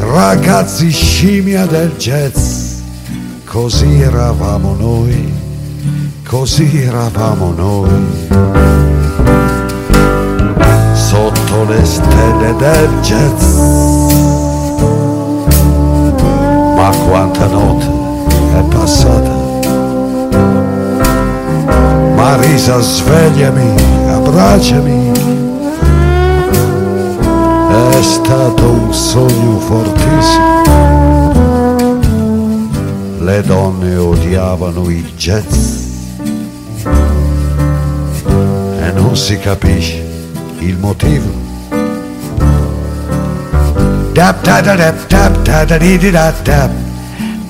[0.00, 2.80] Ragazzi scimmia del jazz.
[3.44, 5.32] Così eravamo noi.
[6.22, 9.45] Così eravamo noi.
[11.06, 13.54] Sotto le stelle del jazz.
[16.74, 17.86] Ma quanta notte
[18.56, 19.30] è passata.
[22.16, 23.74] Marisa, svegliami,
[24.08, 25.12] abbracciami.
[27.70, 30.64] È stato un sogno fortissimo.
[33.20, 35.84] Le donne odiavano il jazz.
[38.80, 40.05] E non si capisce
[40.66, 41.30] il motivo.
[44.12, 46.70] Dap da da dap dap da da di di da dap.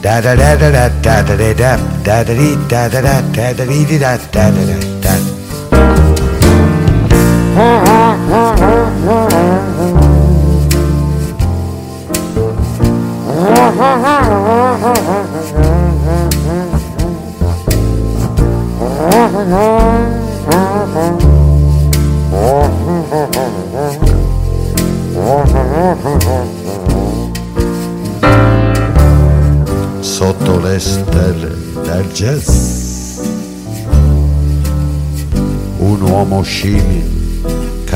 [0.01, 2.35] Da da da da da da da da da da da
[2.69, 4.86] da da da da da da da da.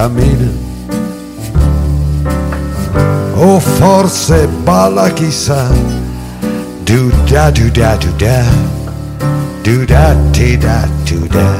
[0.00, 0.50] Cammina,
[3.36, 5.68] o forse balla chissà,
[6.86, 8.42] do da do da do da,
[9.62, 11.50] do da ti da do da.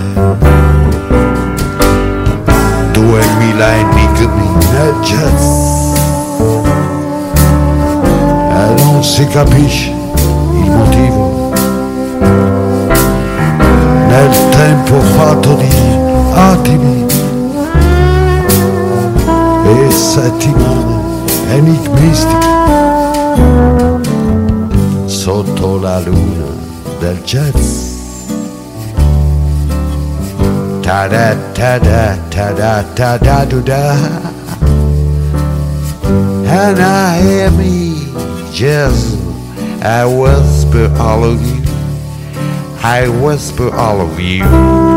[2.94, 5.44] Duemila enigmi nel jazz
[8.56, 11.52] e non si capisce il motivo.
[14.08, 15.68] Nel tempo fatto di
[16.32, 17.00] attimi
[20.00, 20.98] settimane
[21.50, 22.48] enigmistiche
[25.06, 26.46] sotto la luna
[26.98, 27.98] del jazz.
[30.80, 33.96] Ta da ta da ta da ta da do da.
[36.46, 38.10] And I hear me
[38.52, 39.16] jazz.
[39.82, 41.62] I whisper all of you.
[42.82, 44.89] I whisper all of you.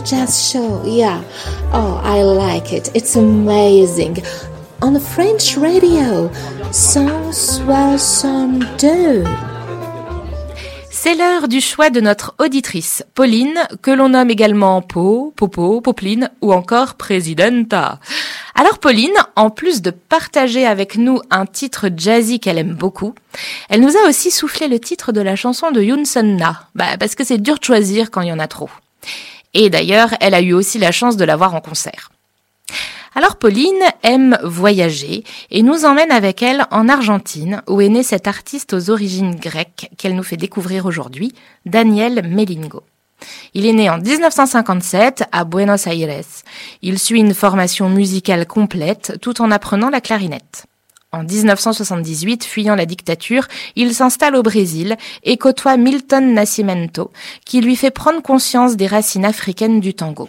[0.00, 1.22] Jazz show, yeah.
[1.72, 2.90] Oh, I like it.
[2.94, 4.22] It's amazing.
[4.82, 6.30] On the French radio,
[6.72, 9.24] 162.
[11.02, 16.30] C'est l'heure du choix de notre auditrice, Pauline, que l'on nomme également Po, Popo, Popline
[16.42, 17.98] ou encore Presidenta.
[18.54, 23.14] Alors Pauline, en plus de partager avec nous un titre jazzy qu'elle aime beaucoup,
[23.70, 26.98] elle nous a aussi soufflé le titre de la chanson de Yoon Sun Na, bah,
[26.98, 28.68] parce que c'est dur de choisir quand il y en a trop.
[29.54, 32.10] Et d'ailleurs, elle a eu aussi la chance de la voir en concert.
[33.14, 38.28] Alors Pauline aime voyager et nous emmène avec elle en Argentine où est né cet
[38.28, 41.32] artiste aux origines grecques qu'elle nous fait découvrir aujourd'hui,
[41.66, 42.84] Daniel Melingo.
[43.52, 46.24] Il est né en 1957 à Buenos Aires.
[46.82, 50.66] Il suit une formation musicale complète tout en apprenant la clarinette.
[51.12, 57.10] En 1978, fuyant la dictature, il s'installe au Brésil et côtoie Milton Nascimento,
[57.44, 60.28] qui lui fait prendre conscience des racines africaines du tango.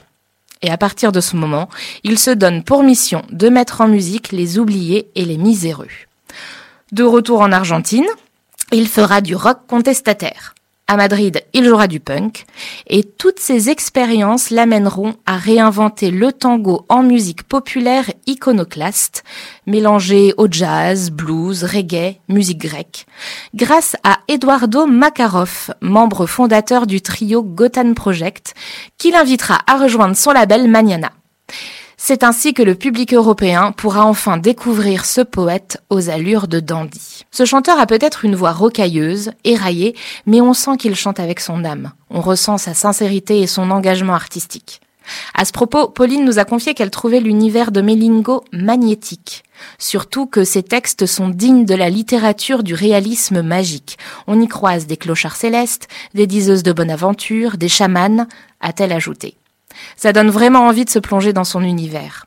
[0.63, 1.69] Et à partir de ce moment,
[2.03, 5.87] il se donne pour mission de mettre en musique les oubliés et les miséreux.
[6.91, 8.07] De retour en Argentine,
[8.71, 10.55] il fera du rock contestataire.
[10.91, 12.43] À Madrid, il jouera du punk
[12.85, 19.23] et toutes ces expériences l'amèneront à réinventer le tango en musique populaire iconoclaste,
[19.65, 23.05] mélangé au jazz, blues, reggae, musique grecque,
[23.55, 28.53] grâce à Eduardo Makarov, membre fondateur du trio Gotan Project,
[28.97, 31.13] qui l'invitera à rejoindre son label Maniana.
[32.03, 37.25] C'est ainsi que le public européen pourra enfin découvrir ce poète aux allures de dandy.
[37.29, 39.95] Ce chanteur a peut-être une voix rocailleuse, éraillée,
[40.25, 41.91] mais on sent qu'il chante avec son âme.
[42.09, 44.81] On ressent sa sincérité et son engagement artistique.
[45.35, 49.43] À ce propos, Pauline nous a confié qu'elle trouvait l'univers de Melingo magnétique.
[49.77, 53.99] Surtout que ses textes sont dignes de la littérature du réalisme magique.
[54.25, 58.25] On y croise des clochards célestes, des diseuses de bonne aventure, des chamans,
[58.59, 59.35] a-t-elle ajouté.
[59.95, 62.25] Ça donne vraiment envie de se plonger dans son univers.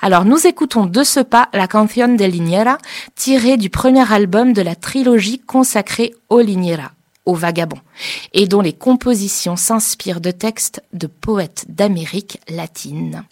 [0.00, 2.78] Alors nous écoutons de ce pas la Canción de Liniera,
[3.14, 6.92] tirée du premier album de la trilogie consacrée au Liniera,
[7.24, 7.78] au vagabond,
[8.32, 13.24] et dont les compositions s'inspirent de textes de poètes d'Amérique latine.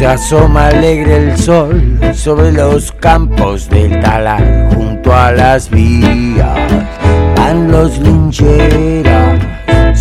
[0.00, 4.70] Se asoma alegre el sol sobre los campos del talar.
[4.74, 6.58] Junto a las vías
[7.36, 9.38] van los lincheras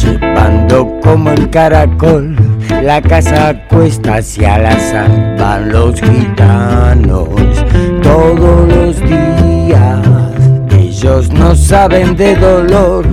[0.02, 2.34] llevando como el caracol.
[2.82, 5.36] La casa cuesta hacia la sal.
[5.38, 7.28] Van los gitanos
[8.02, 10.00] todos los días.
[10.80, 13.06] Ellos no saben de dolor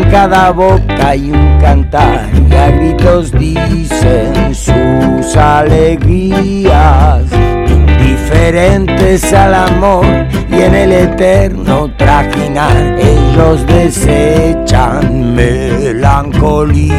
[0.00, 7.22] en cada boca hay un cantar y a gritos dicen sus alegrías.
[7.68, 10.04] Indiferentes al amor
[10.50, 16.98] y en el eterno trajinar ellos desechan melancolía.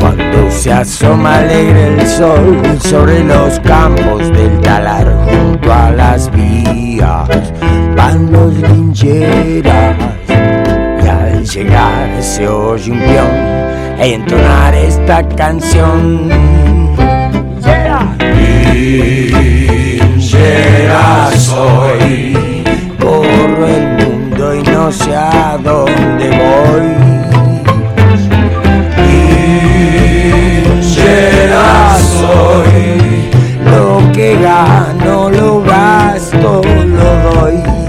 [0.00, 7.52] Cuando se asoma alegre el sol sobre los campos del talar junto a las vías
[7.96, 9.96] van los lincheras
[11.46, 13.36] llegar se oye un peón
[13.98, 16.28] e entonar esta canción.
[19.98, 22.64] Linchera soy,
[23.00, 26.94] corro el mundo y no sé a dónde voy.
[30.66, 33.30] Linchera soy,
[33.64, 37.85] lo que gano lo gasto, lo doy.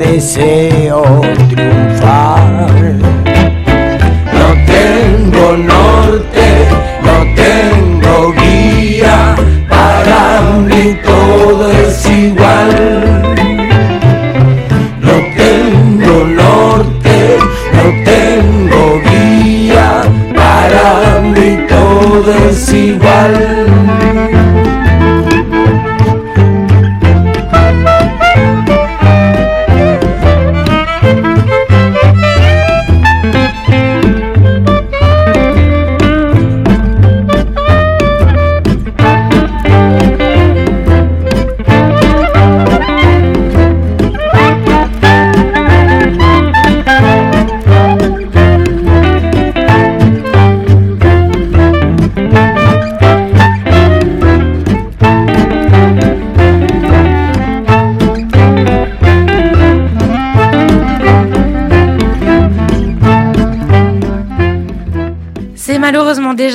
[0.00, 1.02] Deseo
[1.50, 3.09] triunfar.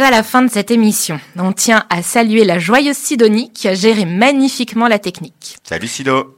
[0.06, 1.20] Déjà la fin de cette émission.
[1.36, 5.58] On tient à saluer la joyeuse Sidonie qui a géré magnifiquement la technique.
[5.64, 6.38] Salut Sido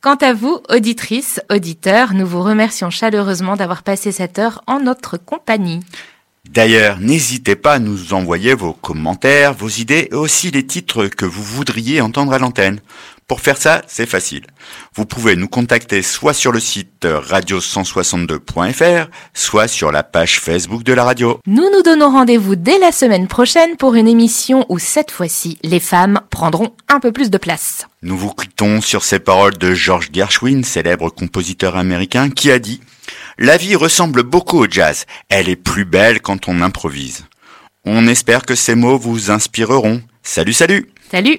[0.00, 5.16] Quant à vous, auditrices, auditeurs, nous vous remercions chaleureusement d'avoir passé cette heure en notre
[5.16, 5.80] compagnie.
[6.48, 11.24] D'ailleurs, n'hésitez pas à nous envoyer vos commentaires, vos idées et aussi les titres que
[11.24, 12.80] vous voudriez entendre à l'antenne.
[13.28, 14.46] Pour faire ça, c'est facile.
[14.94, 20.94] Vous pouvez nous contacter soit sur le site radio162.fr, soit sur la page Facebook de
[20.94, 21.38] la radio.
[21.46, 25.78] Nous nous donnons rendez-vous dès la semaine prochaine pour une émission où cette fois-ci, les
[25.78, 27.86] femmes prendront un peu plus de place.
[28.00, 32.80] Nous vous quittons sur ces paroles de George Gershwin, célèbre compositeur américain, qui a dit
[33.36, 35.04] La vie ressemble beaucoup au jazz.
[35.28, 37.26] Elle est plus belle quand on improvise.
[37.84, 40.00] On espère que ces mots vous inspireront.
[40.22, 41.38] Salut, salut Salut